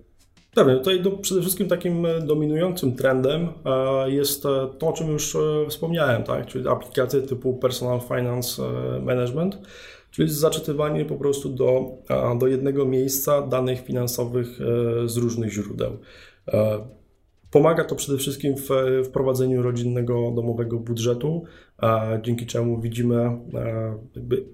Dobra, 0.55 0.77
tutaj 0.77 1.03
do, 1.03 1.11
przede 1.11 1.41
wszystkim 1.41 1.69
takim 1.69 2.07
e, 2.07 2.21
dominującym 2.21 2.97
trendem 2.97 3.49
e, 3.65 4.11
jest 4.11 4.47
e, 4.47 4.69
to, 4.79 4.89
o 4.89 4.93
czym 4.93 5.09
już 5.09 5.37
wspomniałem, 5.69 6.23
tak? 6.23 6.47
czyli 6.47 6.69
aplikacje 6.69 7.23
typu 7.23 7.55
Personal 7.55 8.01
Finance 8.01 8.63
Management, 9.03 9.59
czyli 10.11 10.29
zaczytywanie 10.29 11.05
po 11.05 11.17
prostu 11.17 11.49
do, 11.49 11.85
do 12.39 12.47
jednego 12.47 12.87
miejsca 12.87 13.43
danych 13.43 13.81
finansowych 13.81 14.59
z 15.07 15.17
różnych 15.17 15.53
źródeł. 15.53 15.99
Pomaga 17.51 17.85
to 17.85 17.95
przede 17.95 18.19
wszystkim 18.19 18.55
w 18.57 18.69
wprowadzeniu 19.05 19.63
rodzinnego 19.63 20.33
domowego 20.37 20.79
budżetu, 20.79 21.45
dzięki 22.23 22.47
czemu 22.47 22.81
widzimy 22.81 23.39
jakby 24.17 24.45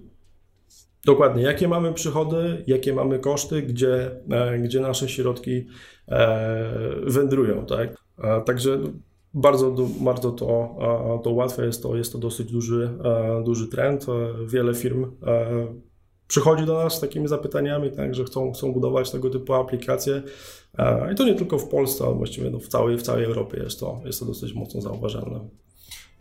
Dokładnie, 1.06 1.42
jakie 1.42 1.68
mamy 1.68 1.92
przychody, 1.92 2.64
jakie 2.66 2.94
mamy 2.94 3.18
koszty, 3.18 3.62
gdzie, 3.62 4.10
e, 4.30 4.58
gdzie 4.58 4.80
nasze 4.80 5.08
środki 5.08 5.66
e, 6.08 6.60
wędrują, 7.02 7.66
tak? 7.66 7.96
Także 8.46 8.78
bardzo, 9.34 9.72
bardzo 10.00 10.30
to, 10.30 10.76
to 11.24 11.30
łatwe 11.30 11.66
jest 11.66 11.82
to, 11.82 11.96
jest 11.96 12.12
to 12.12 12.18
dosyć 12.18 12.52
duży, 12.52 12.90
e, 13.04 13.42
duży 13.44 13.68
trend. 13.68 14.06
Wiele 14.46 14.74
firm 14.74 15.06
przychodzi 16.28 16.66
do 16.66 16.74
nas 16.74 16.94
z 16.94 17.00
takimi 17.00 17.28
zapytaniami, 17.28 17.90
tak, 17.90 18.14
że 18.14 18.24
chcą, 18.24 18.52
chcą 18.52 18.72
budować 18.72 19.10
tego 19.10 19.30
typu 19.30 19.54
aplikacje. 19.54 20.22
I 21.12 21.14
to 21.14 21.24
nie 21.24 21.34
tylko 21.34 21.58
w 21.58 21.68
Polsce, 21.68 22.04
ale 22.04 22.14
właściwie 22.14 22.50
no 22.50 22.58
w, 22.58 22.68
całej, 22.68 22.96
w 22.96 23.02
całej 23.02 23.24
Europie 23.24 23.62
jest 23.62 23.80
to, 23.80 24.00
jest 24.04 24.20
to 24.20 24.26
dosyć 24.26 24.54
mocno 24.54 24.80
zauważalne. 24.80 25.40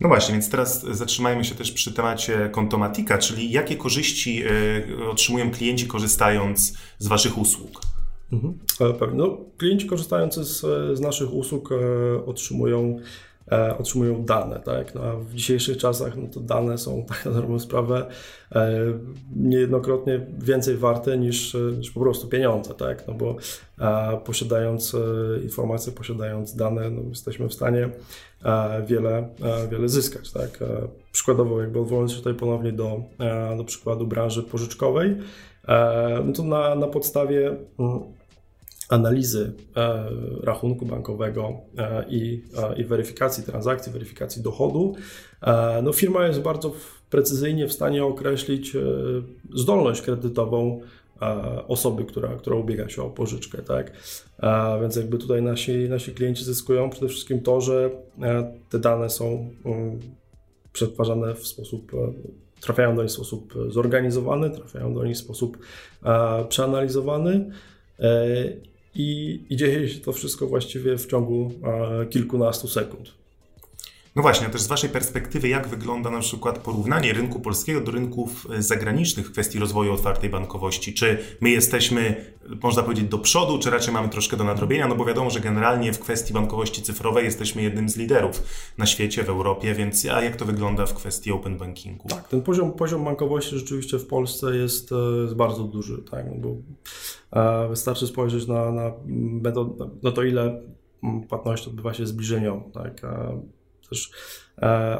No 0.00 0.08
właśnie, 0.08 0.32
więc 0.32 0.50
teraz 0.50 0.82
zatrzymajmy 0.82 1.44
się 1.44 1.54
też 1.54 1.72
przy 1.72 1.92
temacie 1.92 2.50
kontomatika, 2.52 3.18
czyli 3.18 3.50
jakie 3.50 3.76
korzyści 3.76 4.42
e, 4.44 5.08
otrzymują 5.10 5.50
klienci 5.50 5.86
korzystając 5.86 6.72
z 6.98 7.06
Waszych 7.06 7.38
usług? 7.38 7.80
Mhm. 8.32 8.58
E. 8.80 9.14
No, 9.14 9.38
klienci 9.56 9.86
korzystający 9.86 10.44
z, 10.44 10.60
z 10.98 11.00
naszych 11.00 11.32
usług 11.32 11.72
e, 11.72 11.76
otrzymują 12.26 12.96
e, 12.98 13.02
otrzymują 13.78 14.24
dane. 14.24 14.60
Tak? 14.60 14.94
No, 14.94 15.02
a 15.02 15.16
w 15.16 15.34
dzisiejszych 15.34 15.76
czasach 15.76 16.16
no, 16.16 16.28
to 16.34 16.40
dane 16.40 16.78
są 16.78 17.02
tak 17.08 17.24
na 17.24 17.30
dobrą 17.30 17.58
sprawę 17.58 18.06
e, 18.52 18.78
niejednokrotnie 19.36 20.26
więcej 20.38 20.76
warte 20.76 21.18
niż, 21.18 21.56
niż 21.78 21.90
po 21.90 22.00
prostu 22.00 22.28
pieniądze, 22.28 22.74
tak? 22.74 23.08
no 23.08 23.14
bo 23.14 23.36
e, 23.78 24.20
posiadając 24.24 24.94
e, 24.94 24.98
informacje, 25.42 25.92
posiadając 25.92 26.56
dane, 26.56 26.90
no, 26.90 27.02
jesteśmy 27.08 27.48
w 27.48 27.54
stanie 27.54 27.88
e, 28.44 28.82
wiele, 28.86 29.28
e, 29.42 29.68
wiele 29.68 29.88
zyskać. 29.88 30.32
Tak? 30.32 30.58
przykładowo, 31.12 31.60
jakby 31.60 31.80
odwołując 31.80 32.12
się 32.12 32.18
tutaj 32.18 32.34
ponownie 32.34 32.72
do, 32.72 33.00
do 33.56 33.64
przykładu 33.64 34.06
branży 34.06 34.42
pożyczkowej, 34.42 35.16
no 36.24 36.32
to 36.32 36.42
na, 36.42 36.74
na 36.74 36.86
podstawie 36.86 37.56
mm, 37.78 38.00
analizy 38.88 39.52
e, 39.76 40.04
rachunku 40.42 40.86
bankowego 40.86 41.52
e, 41.78 42.04
i, 42.08 42.42
e, 42.56 42.80
i 42.80 42.84
weryfikacji 42.84 43.44
transakcji, 43.44 43.92
weryfikacji 43.92 44.42
dochodu, 44.42 44.94
no 45.82 45.92
firma 45.92 46.26
jest 46.26 46.40
bardzo 46.40 46.72
precyzyjnie 47.10 47.68
w 47.68 47.72
stanie 47.72 48.04
określić 48.04 48.76
zdolność 49.54 50.02
kredytową 50.02 50.80
osoby, 51.68 52.04
która, 52.04 52.28
która 52.28 52.56
ubiega 52.56 52.88
się 52.88 53.02
o 53.02 53.10
pożyczkę. 53.10 53.62
Tak? 53.62 53.92
Więc 54.80 54.96
jakby 54.96 55.18
tutaj 55.18 55.42
nasi, 55.42 55.88
nasi 55.88 56.12
klienci 56.12 56.44
zyskują 56.44 56.90
przede 56.90 57.08
wszystkim 57.08 57.40
to, 57.40 57.60
że 57.60 57.90
te 58.70 58.78
dane 58.78 59.10
są 59.10 59.50
mm, 59.64 60.00
przetwarzane 60.72 61.34
w 61.34 61.46
sposób 61.46 61.92
trafiają 62.60 62.96
do 62.96 63.02
nich 63.02 63.10
w 63.10 63.14
sposób 63.14 63.54
zorganizowany, 63.68 64.50
trafiają 64.50 64.94
do 64.94 65.04
nich 65.04 65.16
w 65.16 65.20
sposób 65.20 65.58
przeanalizowany 66.48 67.50
i, 68.98 69.40
i 69.50 69.56
dzieje 69.56 69.88
się 69.88 70.00
to 70.00 70.12
wszystko 70.12 70.46
właściwie 70.46 70.98
w 70.98 71.06
ciągu 71.06 71.52
e, 71.64 72.06
kilkunastu 72.06 72.68
sekund. 72.68 73.12
No 74.16 74.22
właśnie, 74.22 74.46
a 74.46 74.50
też 74.50 74.62
z 74.62 74.66
Waszej 74.66 74.90
perspektywy, 74.90 75.48
jak 75.48 75.68
wygląda 75.68 76.10
na 76.10 76.20
przykład 76.20 76.58
porównanie 76.58 77.12
rynku 77.12 77.40
polskiego 77.40 77.80
do 77.80 77.92
rynków 77.92 78.46
e, 78.50 78.62
zagranicznych 78.62 79.26
w 79.28 79.32
kwestii 79.32 79.58
rozwoju 79.58 79.92
otwartej 79.92 80.30
bankowości? 80.30 80.94
Czy 80.94 81.18
my 81.40 81.50
jesteśmy, 81.50 82.24
można 82.62 82.82
powiedzieć, 82.82 83.08
do 83.08 83.18
przodu, 83.18 83.58
czy 83.58 83.70
raczej 83.70 83.94
mamy 83.94 84.08
troszkę 84.08 84.36
do 84.36 84.44
nadrobienia? 84.44 84.88
No 84.88 84.94
bo 84.94 85.04
wiadomo, 85.04 85.30
że 85.30 85.40
generalnie 85.40 85.92
w 85.92 85.98
kwestii 85.98 86.34
bankowości 86.34 86.82
cyfrowej 86.82 87.24
jesteśmy 87.24 87.62
jednym 87.62 87.88
z 87.88 87.96
liderów 87.96 88.42
na 88.78 88.86
świecie, 88.86 89.24
w 89.24 89.28
Europie, 89.28 89.74
więc 89.74 90.06
a 90.06 90.22
jak 90.22 90.36
to 90.36 90.44
wygląda 90.44 90.86
w 90.86 90.94
kwestii 90.94 91.32
open 91.32 91.58
bankingu? 91.58 92.08
Tak, 92.08 92.28
ten 92.28 92.42
poziom, 92.42 92.72
poziom 92.72 93.04
bankowości 93.04 93.58
rzeczywiście 93.58 93.98
w 93.98 94.06
Polsce 94.06 94.56
jest, 94.56 94.92
e, 94.92 95.22
jest 95.22 95.34
bardzo 95.34 95.64
duży, 95.64 96.02
tak, 96.10 96.26
no 96.26 96.34
bo 96.36 96.56
e, 97.40 97.68
wystarczy 97.68 98.06
spojrzeć 98.06 98.46
na, 98.46 98.72
na, 98.72 98.92
na 100.02 100.12
to, 100.12 100.22
ile 100.22 100.62
płatność 101.28 101.68
odbywa 101.68 101.94
się 101.94 102.06
zbliżeniowo, 102.06 102.70
tak, 102.74 103.02
też 103.88 104.10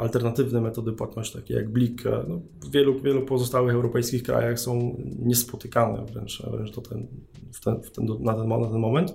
alternatywne 0.01 0.61
metody 0.61 0.93
płatności, 0.93 1.39
takie 1.39 1.55
jak 1.55 1.73
Blik, 1.73 2.05
no, 2.29 2.41
w 2.61 2.71
wielu, 2.71 3.01
wielu 3.01 3.23
pozostałych 3.23 3.75
europejskich 3.75 4.23
krajach 4.23 4.61
są 4.61 4.97
niespotykane 5.19 6.05
wręcz, 6.05 6.43
wręcz 6.43 6.71
to 6.71 6.81
ten, 6.81 7.07
w 7.53 7.61
ten, 7.61 7.83
w 7.83 7.91
ten, 7.91 8.07
na, 8.21 8.35
ten, 8.35 8.49
na 8.49 8.69
ten 8.69 8.79
moment. 8.79 9.15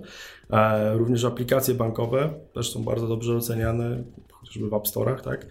Również 0.93 1.25
aplikacje 1.25 1.73
bankowe 1.73 2.33
też 2.53 2.71
są 2.71 2.83
bardzo 2.83 3.07
dobrze 3.07 3.35
oceniane, 3.35 4.03
chociażby 4.31 4.69
w 4.69 4.73
App 4.73 4.83
Store'ach, 4.83 5.21
tak? 5.21 5.47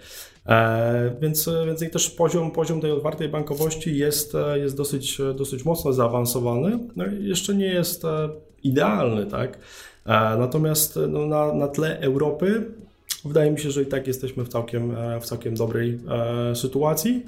E, 0.46 1.16
więc, 1.20 1.50
więc 1.66 1.92
też 1.92 2.10
poziom, 2.10 2.50
poziom 2.50 2.80
tej 2.80 2.90
otwartej 2.90 3.28
bankowości 3.28 3.96
jest, 3.96 4.36
jest 4.54 4.76
dosyć, 4.76 5.18
dosyć 5.36 5.64
mocno 5.64 5.92
zaawansowany. 5.92 6.78
No 6.96 7.04
jeszcze 7.06 7.54
nie 7.54 7.66
jest 7.66 8.04
e, 8.04 8.28
idealny, 8.62 9.26
tak? 9.26 9.58
E, 10.06 10.36
natomiast 10.38 10.98
no, 11.08 11.26
na, 11.26 11.52
na 11.52 11.68
tle 11.68 12.00
Europy 12.00 12.74
wydaje 13.24 13.50
mi 13.50 13.60
się, 13.60 13.70
że 13.70 13.82
i 13.82 13.86
tak 13.86 14.06
jesteśmy 14.06 14.44
w 14.44 14.48
całkiem, 14.48 14.96
w 15.20 15.26
całkiem 15.26 15.54
dobrej 15.54 15.98
sytuacji. 16.54 17.24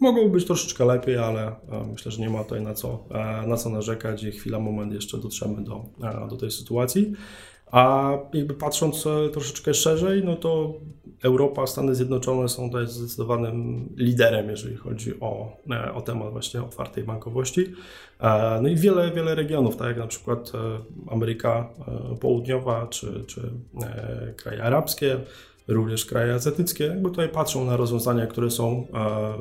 Mogłoby 0.00 0.30
być 0.30 0.44
troszeczkę 0.44 0.84
lepiej, 0.84 1.16
ale 1.16 1.56
myślę, 1.92 2.12
że 2.12 2.20
nie 2.20 2.30
ma 2.30 2.44
tutaj 2.44 2.62
na 2.62 2.74
co, 2.74 3.04
na 3.46 3.56
co 3.56 3.70
narzekać 3.70 4.22
i 4.22 4.32
chwila, 4.32 4.58
moment 4.58 4.92
jeszcze 4.92 5.18
dotrzemy 5.18 5.64
do, 5.64 5.84
do 6.30 6.36
tej 6.36 6.50
sytuacji. 6.50 7.12
A 7.70 8.12
jakby 8.32 8.54
patrząc 8.54 9.06
e, 9.06 9.28
troszeczkę 9.28 9.74
szerzej, 9.74 10.24
no 10.24 10.36
to 10.36 10.74
Europa, 11.22 11.66
Stany 11.66 11.94
Zjednoczone 11.94 12.48
są 12.48 12.68
tutaj 12.70 12.86
zdecydowanym 12.86 13.88
liderem, 13.96 14.50
jeżeli 14.50 14.76
chodzi 14.76 15.20
o, 15.20 15.56
e, 15.70 15.94
o 15.94 16.00
temat 16.00 16.32
właśnie 16.32 16.62
otwartej 16.62 17.04
bankowości. 17.04 17.72
E, 18.20 18.60
no 18.62 18.68
i 18.68 18.76
wiele, 18.76 19.10
wiele 19.10 19.34
regionów, 19.34 19.76
tak 19.76 19.88
jak 19.88 19.98
na 19.98 20.06
przykład 20.06 20.52
Ameryka 21.10 21.68
Południowa 22.20 22.86
czy, 22.86 23.24
czy 23.26 23.50
kraje 24.36 24.62
arabskie, 24.62 25.20
również 25.68 26.06
kraje 26.06 26.34
azjatyckie, 26.34 26.84
jakby 26.84 27.08
tutaj 27.08 27.28
patrzą 27.28 27.64
na 27.64 27.76
rozwiązania, 27.76 28.26
które 28.26 28.50
są 28.50 28.86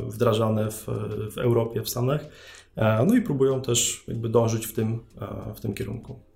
wdrażane 0.08 0.72
w, 0.72 0.88
w 1.32 1.38
Europie, 1.38 1.82
w 1.82 1.90
Stanach, 1.90 2.26
no 3.08 3.16
i 3.16 3.22
próbują 3.22 3.62
też 3.62 4.04
jakby 4.08 4.30
dążyć 4.30 4.68
w 4.68 4.74
tym, 4.74 5.00
w 5.56 5.60
tym 5.60 5.74
kierunku. 5.74 6.29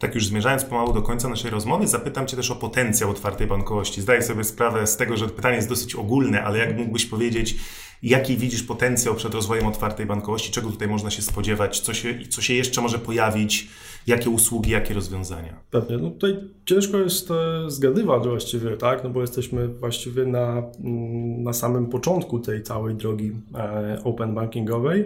Tak 0.00 0.14
już 0.14 0.26
zmierzając 0.26 0.64
pomału 0.64 0.92
do 0.92 1.02
końca 1.02 1.28
naszej 1.28 1.50
rozmowy, 1.50 1.88
zapytam 1.88 2.26
Cię 2.26 2.36
też 2.36 2.50
o 2.50 2.56
potencjał 2.56 3.10
otwartej 3.10 3.46
bankowości. 3.46 4.00
Zdaję 4.00 4.22
sobie 4.22 4.44
sprawę 4.44 4.86
z 4.86 4.96
tego, 4.96 5.16
że 5.16 5.28
pytanie 5.28 5.56
jest 5.56 5.68
dosyć 5.68 5.94
ogólne, 5.94 6.44
ale 6.44 6.58
jak 6.58 6.76
mógłbyś 6.76 7.06
powiedzieć, 7.06 7.56
jaki 8.02 8.36
widzisz 8.36 8.62
potencjał 8.62 9.14
przed 9.14 9.34
rozwojem 9.34 9.66
otwartej 9.66 10.06
bankowości, 10.06 10.52
czego 10.52 10.70
tutaj 10.70 10.88
można 10.88 11.10
się 11.10 11.22
spodziewać, 11.22 11.80
co 11.80 11.94
się, 11.94 12.18
co 12.28 12.42
się 12.42 12.54
jeszcze 12.54 12.80
może 12.80 12.98
pojawić, 12.98 13.68
jakie 14.06 14.30
usługi, 14.30 14.70
jakie 14.70 14.94
rozwiązania? 14.94 15.60
Pewnie. 15.70 15.98
No 15.98 16.10
tutaj 16.10 16.36
ciężko 16.64 16.98
jest 16.98 17.30
e, 17.30 17.70
zgadywać 17.70 18.22
właściwie, 18.22 18.76
tak? 18.76 19.04
No 19.04 19.10
bo 19.10 19.20
jesteśmy 19.20 19.68
właściwie 19.68 20.26
na, 20.26 20.62
mm, 20.84 21.42
na 21.42 21.52
samym 21.52 21.86
początku 21.86 22.38
tej 22.38 22.62
całej 22.62 22.94
drogi 22.94 23.32
e, 23.54 23.98
open 24.04 24.34
bankingowej. 24.34 25.04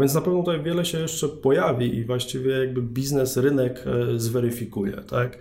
Więc 0.00 0.14
na 0.14 0.20
pewno 0.20 0.40
tutaj 0.40 0.62
wiele 0.62 0.84
się 0.84 0.98
jeszcze 0.98 1.28
pojawi 1.28 1.96
i 1.96 2.04
właściwie 2.04 2.58
jakby 2.58 2.82
biznes, 2.82 3.36
rynek 3.36 3.84
e, 3.86 4.18
zweryfikuje, 4.18 4.92
tak? 4.92 5.38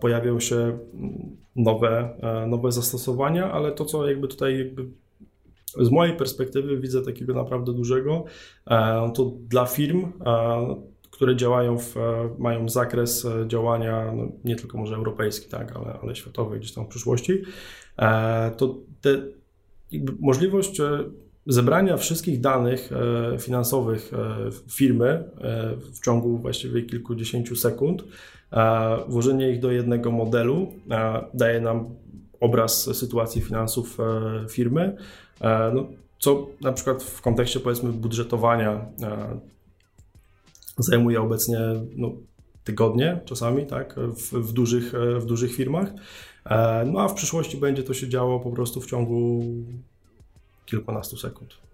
Pojawią 0.00 0.40
się 0.40 0.56
mm, 0.56 1.36
nowe, 1.56 2.08
nowe 2.46 2.72
zastosowania, 2.72 3.52
ale 3.52 3.72
to, 3.72 3.84
co 3.84 4.08
jakby 4.08 4.28
tutaj 4.28 4.58
jakby 4.58 4.84
z 5.80 5.90
mojej 5.90 6.16
perspektywy 6.16 6.78
widzę 6.78 7.02
takiego 7.02 7.34
naprawdę 7.34 7.72
dużego, 7.72 8.24
to 9.14 9.32
dla 9.48 9.66
firm 9.66 10.12
które 11.18 11.36
działają, 11.36 11.78
w, 11.78 11.96
e, 11.96 12.30
mają 12.38 12.68
zakres 12.68 13.24
e, 13.24 13.48
działania 13.48 14.12
no, 14.12 14.28
nie 14.44 14.56
tylko 14.56 14.78
może 14.78 14.94
europejski, 14.94 15.48
tak, 15.48 15.76
ale, 15.76 15.98
ale 16.02 16.16
światowy 16.16 16.58
gdzieś 16.58 16.72
tam 16.72 16.84
w 16.84 16.88
przyszłości, 16.88 17.42
e, 17.98 18.50
to 18.56 18.78
te, 19.00 19.10
możliwość 20.20 20.80
zebrania 21.46 21.96
wszystkich 21.96 22.40
danych 22.40 22.90
finansowych 23.40 24.10
firmy 24.70 25.24
w 25.92 26.04
ciągu 26.04 26.38
właściwie 26.38 26.82
kilkudziesięciu 26.82 27.56
sekund, 27.56 28.04
włożenie 29.08 29.50
ich 29.50 29.60
do 29.60 29.70
jednego 29.70 30.10
modelu 30.10 30.72
daje 31.34 31.60
nam 31.60 31.94
obraz 32.40 32.96
sytuacji 32.96 33.42
finansów 33.42 33.98
firmy, 34.50 34.96
no, 35.74 35.86
co 36.18 36.46
na 36.60 36.72
przykład 36.72 37.02
w 37.02 37.20
kontekście 37.20 37.60
powiedzmy 37.60 37.92
budżetowania 37.92 38.86
zajmuje 40.78 41.20
obecnie 41.20 41.58
no, 41.96 42.12
tygodnie 42.64 43.20
czasami, 43.24 43.66
tak, 43.66 43.94
w, 43.98 44.32
w, 44.32 44.52
dużych, 44.52 44.92
w 45.18 45.24
dużych 45.24 45.54
firmach. 45.54 45.88
E, 46.44 46.84
no 46.92 47.00
a 47.00 47.08
w 47.08 47.14
przyszłości 47.14 47.56
będzie 47.56 47.82
to 47.82 47.94
się 47.94 48.08
działo 48.08 48.40
po 48.40 48.50
prostu 48.50 48.80
w 48.80 48.86
ciągu 48.86 49.44
kilkunastu 50.66 51.16
sekund. 51.16 51.67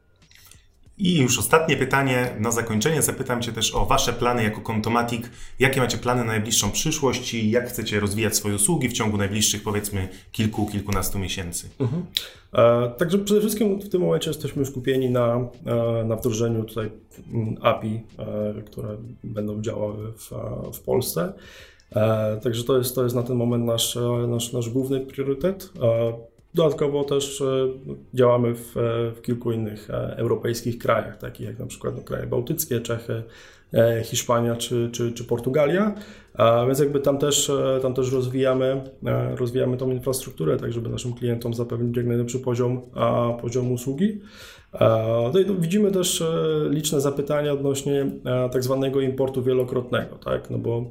I 0.98 1.18
już 1.18 1.38
ostatnie 1.38 1.76
pytanie 1.76 2.36
na 2.40 2.50
zakończenie. 2.50 3.02
Zapytam 3.02 3.42
Cię 3.42 3.52
też 3.52 3.74
o 3.74 3.86
Wasze 3.86 4.12
plany 4.12 4.42
jako 4.42 4.60
Kontomatik. 4.60 5.30
Jakie 5.58 5.80
macie 5.80 5.98
plany 5.98 6.20
na 6.20 6.26
najbliższą 6.26 6.70
przyszłość 6.70 7.34
i 7.34 7.50
jak 7.50 7.68
chcecie 7.68 8.00
rozwijać 8.00 8.36
swoje 8.36 8.54
usługi 8.54 8.88
w 8.88 8.92
ciągu 8.92 9.16
najbliższych 9.16 9.62
powiedzmy 9.62 10.08
kilku, 10.32 10.66
kilkunastu 10.66 11.18
miesięcy? 11.18 11.68
Mhm. 11.80 12.06
E, 12.52 12.90
także 12.98 13.18
przede 13.18 13.40
wszystkim 13.40 13.80
w 13.80 13.88
tym 13.88 14.00
momencie 14.00 14.30
jesteśmy 14.30 14.66
skupieni 14.66 15.10
na, 15.10 15.48
e, 15.66 16.04
na 16.04 16.16
wdrożeniu 16.16 16.64
tutaj 16.64 16.90
mm, 17.32 17.56
API, 17.60 18.00
e, 18.18 18.62
które 18.62 18.96
będą 19.24 19.62
działały 19.62 20.12
w, 20.12 20.30
w 20.74 20.80
Polsce. 20.80 21.32
E, 21.96 22.40
także 22.42 22.64
to 22.64 22.78
jest, 22.78 22.94
to 22.94 23.02
jest 23.02 23.14
na 23.14 23.22
ten 23.22 23.36
moment 23.36 23.64
nasz, 23.64 23.98
nasz, 24.28 24.52
nasz 24.52 24.70
główny 24.70 25.00
priorytet. 25.00 25.72
Dodatkowo 26.54 27.04
też 27.04 27.40
e, 27.40 27.68
działamy 28.14 28.54
w, 28.54 28.76
e, 28.76 29.10
w, 29.10 29.22
kilku 29.22 29.52
innych 29.52 29.90
e, 29.90 30.16
europejskich 30.16 30.78
krajach, 30.78 31.18
takich 31.18 31.46
jak 31.46 31.58
na 31.58 31.66
przykład 31.66 31.96
no, 31.96 32.02
kraje 32.02 32.26
bałtyckie, 32.26 32.80
Czechy, 32.80 33.22
Hiszpania 34.04 34.56
czy, 34.56 34.90
czy, 34.92 35.12
czy 35.12 35.24
Portugalia. 35.24 35.94
Więc 36.66 36.78
jakby 36.78 37.00
tam 37.00 37.18
też, 37.18 37.52
tam 37.82 37.94
też 37.94 38.12
rozwijamy, 38.12 38.82
rozwijamy 39.36 39.76
tą 39.76 39.90
infrastrukturę, 39.90 40.56
tak 40.56 40.72
żeby 40.72 40.88
naszym 40.88 41.14
klientom 41.14 41.54
zapewnić 41.54 41.96
jak 41.96 42.06
najlepszy 42.06 42.38
poziom, 42.38 42.80
poziom 43.40 43.72
usługi. 43.72 44.20
No 45.32 45.40
i 45.40 45.60
widzimy 45.60 45.90
też 45.90 46.24
liczne 46.70 47.00
zapytania 47.00 47.52
odnośnie 47.52 48.06
tak 48.52 48.64
zwanego 48.64 49.00
importu 49.00 49.42
wielokrotnego, 49.42 50.16
tak? 50.24 50.50
no 50.50 50.58
bo 50.58 50.84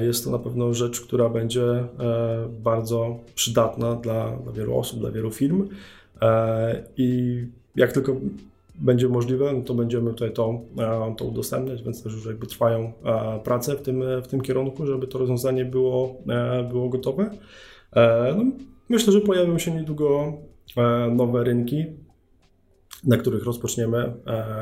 jest 0.00 0.24
to 0.24 0.30
na 0.30 0.38
pewno 0.38 0.74
rzecz, 0.74 1.00
która 1.00 1.28
będzie 1.28 1.64
e, 1.64 1.86
bardzo 2.62 3.18
przydatna 3.34 3.94
dla, 3.94 4.36
dla 4.36 4.52
wielu 4.52 4.78
osób, 4.78 5.00
dla 5.00 5.10
wielu 5.10 5.30
firm 5.30 5.68
e, 6.22 6.84
i 6.96 7.38
jak 7.76 7.92
tylko 7.92 8.16
będzie 8.74 9.08
możliwe, 9.08 9.52
no 9.52 9.62
to 9.62 9.74
będziemy 9.74 10.10
tutaj 10.10 10.32
to, 10.32 10.60
e, 10.78 11.14
to 11.18 11.24
udostępniać, 11.24 11.82
więc 11.82 12.02
też 12.02 12.12
już 12.12 12.26
jakby 12.26 12.46
trwają 12.46 12.92
prace 13.44 13.76
w 13.76 13.82
tym, 13.82 14.02
w 14.22 14.28
tym 14.28 14.40
kierunku, 14.40 14.86
żeby 14.86 15.06
to 15.06 15.18
rozwiązanie 15.18 15.64
było, 15.64 16.16
było 16.70 16.88
gotowe. 16.88 17.30
No, 18.36 18.44
myślę, 18.88 19.12
że 19.12 19.20
pojawią 19.20 19.58
się 19.58 19.70
niedługo 19.70 20.32
nowe 21.10 21.44
rynki, 21.44 21.86
na 23.04 23.16
których 23.16 23.44
rozpoczniemy, 23.44 24.14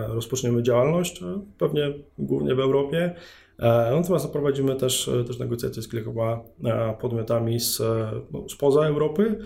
rozpoczniemy 0.08 0.62
działalność, 0.62 1.20
pewnie 1.58 1.94
głównie 2.18 2.54
w 2.54 2.60
Europie. 2.60 3.14
E, 3.58 3.90
natomiast 3.96 4.32
prowadzimy 4.32 4.76
też, 4.76 5.08
e, 5.08 5.24
też 5.24 5.38
negocjacje 5.38 5.82
z 5.82 5.88
kilkoma 5.88 6.40
e, 6.64 6.96
podmiotami 7.00 7.60
z, 7.60 7.82
no, 8.32 8.48
spoza 8.48 8.80
Europy, 8.80 9.38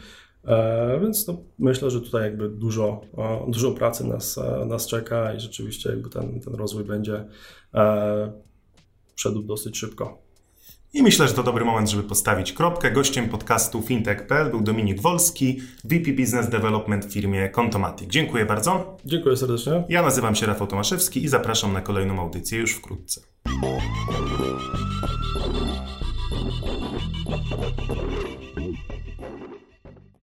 więc 1.02 1.26
no, 1.26 1.36
myślę, 1.58 1.90
że 1.90 2.00
tutaj 2.00 2.22
jakby 2.22 2.48
dużo, 2.48 3.00
dużo 3.48 3.72
pracy 3.72 4.06
nas, 4.06 4.40
nas 4.66 4.86
czeka 4.86 5.34
i 5.34 5.40
rzeczywiście 5.40 5.90
jakby 5.90 6.10
ten, 6.10 6.40
ten 6.40 6.54
rozwój 6.54 6.84
będzie 6.84 7.24
szedł 9.16 9.42
dosyć 9.42 9.78
szybko. 9.78 10.21
I 10.94 11.02
myślę, 11.02 11.28
że 11.28 11.34
to 11.34 11.42
dobry 11.42 11.64
moment, 11.64 11.90
żeby 11.90 12.02
postawić 12.02 12.52
kropkę. 12.52 12.90
Gościem 12.90 13.28
podcastu 13.28 13.82
fintech.pl 13.82 14.50
był 14.50 14.60
Dominik 14.60 15.00
Wolski, 15.00 15.60
VP 15.84 16.12
Business 16.12 16.48
Development 16.48 17.04
w 17.04 17.12
firmie 17.12 17.50
Contomatic. 17.60 18.08
Dziękuję 18.10 18.44
bardzo. 18.44 18.96
Dziękuję 19.04 19.36
serdecznie. 19.36 19.84
Ja 19.88 20.02
nazywam 20.02 20.34
się 20.34 20.46
Rafał 20.46 20.66
Tomaszewski 20.66 21.24
i 21.24 21.28
zapraszam 21.28 21.72
na 21.72 21.80
kolejną 21.80 22.20
audycję 22.20 22.58
już 22.58 22.72
wkrótce. 22.72 23.20